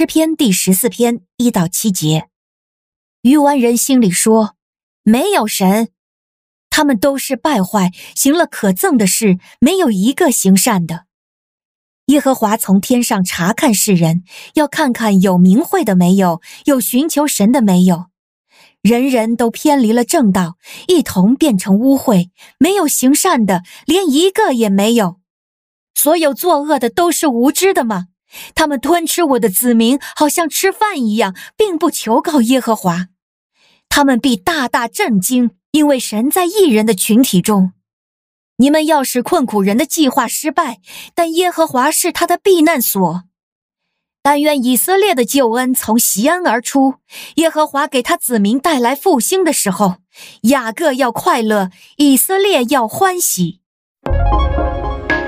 [0.00, 2.30] 诗篇第十四篇一到七节。
[3.20, 4.56] 愚顽人心里说
[5.04, 5.90] ：“没有神，
[6.70, 11.04] 他们都是败坏，行了可憎的事，没有一个行善的。”
[12.08, 14.24] 耶和华从天上察看世人，
[14.54, 18.06] 要看看有明慧的没有，有寻求神的没有。
[18.80, 20.56] 人人都偏离了正道，
[20.88, 25.20] 一同变成污秽，没有行善的，连一个也没有。
[25.94, 28.06] 所有作恶的都是无知的吗？
[28.54, 33.06] 他们吞吃我的子民，好像吃饭一样，并不求告耶和华。
[33.88, 37.72] 他们必大大震惊，因为神在异人的群体中。
[38.58, 40.80] 你们要使困苦人的计划失败，
[41.14, 43.24] 但耶和华是他的避难所。
[44.22, 46.96] 但愿以色列的救恩从锡安而出，
[47.36, 49.96] 耶和华给他子民带来复兴的时候，
[50.42, 53.59] 雅各要快乐，以色列要欢喜。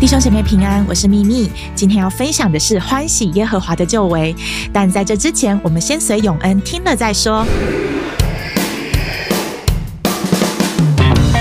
[0.00, 1.50] 弟兄姐妹平安，我是蜜蜜。
[1.74, 4.32] 今天要分享的是欢喜耶和华的救为，
[4.72, 7.44] 但在这之前，我们先随永恩听了再说。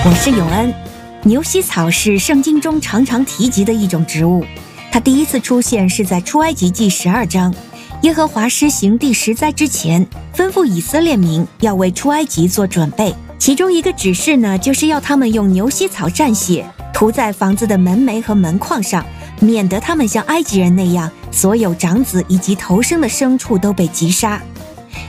[0.03, 0.73] 我是永恩。
[1.21, 4.43] 牛膝草是圣经中常常提及的一种植物，
[4.91, 7.53] 它第一次出现是在出埃及记十二章，
[8.01, 10.03] 耶和华施行第十灾之前，
[10.35, 16.65] 吩咐以色列民要为出埃及做准备，其中一个指示呢，就是要他们用牛膝草蘸血。
[16.97, 19.05] 涂在房子的门楣和门框上，
[19.39, 24.41] 免得他们像埃及人那样，所有长子以及头生的牲畜都被击杀。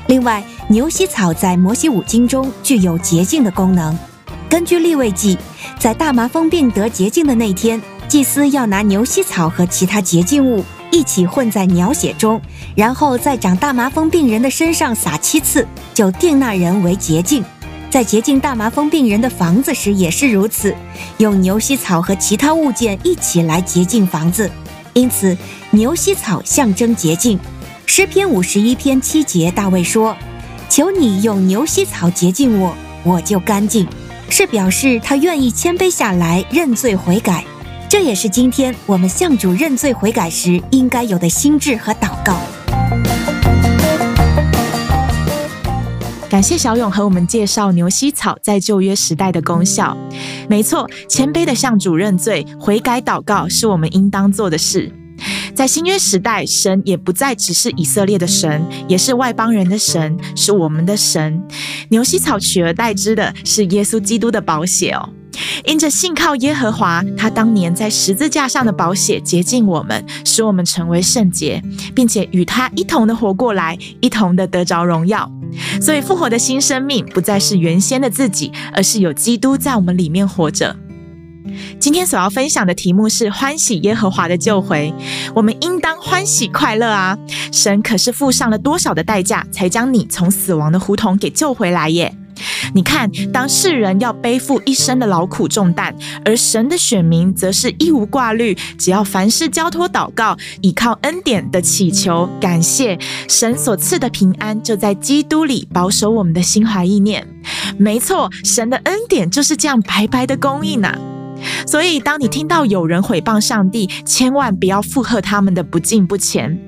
[0.07, 3.99] 另外，牛膝草在摩西五经中具有洁净的功能。
[4.51, 5.39] 根据利未记，
[5.79, 12.39] 在大麻风病得洁净的那天，祭司要拿牛膝草和其他洁净物一起混在鸟血中，
[12.77, 17.43] 然后在长大麻风病人的身上撒七次，就定那人为洁净。
[17.91, 20.75] 在洁净大麻风病人的房子时也是如此，
[21.17, 24.51] 用牛膝草和其他物件一起来洁净房子，
[24.93, 25.37] 因此
[25.71, 27.39] 牛膝草象征洁净。
[27.87, 30.15] 诗篇五十一篇七节，大卫说
[30.69, 33.89] ：“求你用牛膝草洁净我，我就干净。”
[34.31, 37.43] 是表示他愿意谦卑下来认罪悔改。
[37.89, 42.37] 这也是今天我们向主认罪悔改时应该有的心智和祷告。
[46.29, 49.97] 感谢小勇和我们介绍牛膝草在旧约时代的功效。
[50.47, 54.93] 没错，谦卑的向主认罪、悔改、祷告是我们应当做的事。
[55.55, 61.43] 在新约时代，神也不再只是以色列的神，也是外邦人的神，是我们的神。
[61.89, 65.09] 牛膝草取而代之的是耶稣基督的宝血哦。
[65.65, 71.63] 因着信靠耶和华，他当年在十字架上的宝血洁净我们，使我们成为圣洁，
[71.95, 75.31] 并且与他一同的活过来，一同的得着荣耀。
[75.81, 80.77] 所以复活的新生命不再是原先的自己，而是有基督在我们里面活着。
[81.81, 84.93] 今天所要分享的题目是欢喜耶和华的救回，
[85.35, 87.17] 我们应当欢喜快乐啊！
[87.51, 92.15] 神可是付上了多少的代价，才将你从死亡的胡同给救回来耶？
[92.75, 95.95] 你看，当世人要背负一生的劳苦重担，
[96.25, 107.27] 而神的选民则是一无挂虑，只要凡事交托祷告，依靠恩典的祈求，感谢神所赐的平安，就在基督里保守我们的心怀意念。
[107.79, 110.99] 没错，神的恩典就是这样白白的供应啊。
[111.67, 116.59] 所以，当你听到有人毁谤上帝，千万不要附和他们的不敬不虔。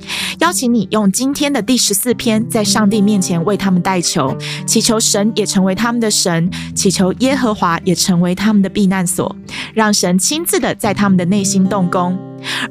[0.41, 4.37] 邀请你用今天的第十四篇，在上帝面前为他们代求，
[4.67, 9.37] 祈求神也成为他们的神，祈求耶和华也成为他们的避难所，
[9.75, 12.19] 让神亲自的在他们的内心动工。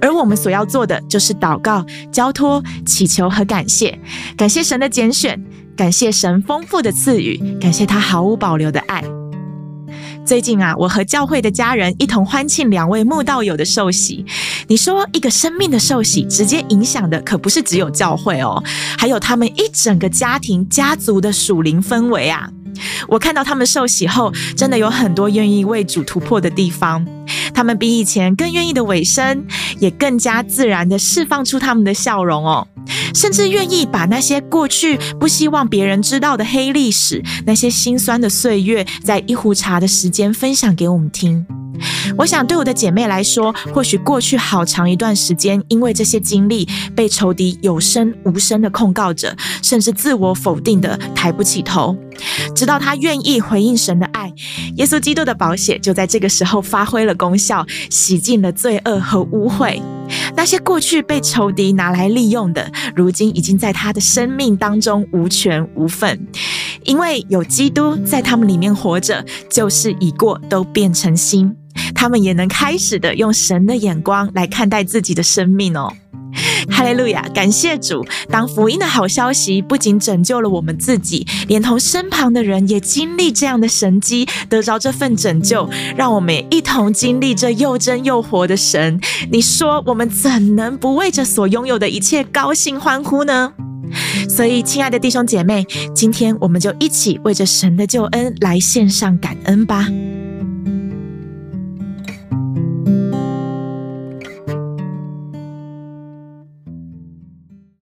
[0.01, 3.99] 而我们所要做的，就是祷告、交托、祈求和感谢，
[4.35, 5.39] 感谢神的拣选，
[5.75, 9.18] 感谢神丰富的赐予，感谢他毫无保留的爱。
[10.29, 14.23] 最近啊，我和教会的家人一同欢庆两位慕道友的受洗。
[14.67, 18.63] 你说一个生命的受洗，直接影响的可不是只有教会哦，
[18.95, 22.47] 还有他们一整个家庭、家族的属灵氛围啊。
[23.07, 27.03] 我看到他们受洗后，真的有很多愿意为主突破的地方。
[27.51, 29.43] 他们比以前更愿意的委身，
[29.79, 32.67] 也更加自然的释放出他们的笑容哦，
[33.13, 41.45] 甚至愿意把那些过去不希望别人知道的黑历史，那些辛酸的岁月，在一壶茶的时间分享给我们听。
[42.17, 49.33] 我想，对我的姐妹来说，或许过去好长一段时间，因为这些经历，被仇敌有声无声的控告着，
[49.63, 51.95] 甚至自我否定的抬不起头。
[52.53, 54.33] 直到她愿意回应神的爱，
[54.75, 59.79] 耶稣基督的宝血就在这个时候发挥了功效，洗净了罪恶和污秽。
[60.35, 66.27] 那些过去被仇敌拿来利用的，如今已经在他的生命当中无权无份，
[66.83, 71.55] 因为有基督在他们里面活着，就是已过，都变成新。
[71.95, 75.93] 他们也能开始的用神的眼光来看待自己的生命哦。
[76.69, 78.05] 哈利路亚，感谢主！
[78.29, 88.99] 当福音的好消息不仅拯救了我们自己，连同身旁的人也经历这样的神迹，得着这份拯救，让我们一同经历这又真又活的神。
[89.31, 93.53] 你说我们怎能不为这所拥有的一切高兴欢呼呢？
[94.29, 99.87] 所以，亲爱的弟兄姐妹，今天我们就一起为着神的救恩来献上感恩吧。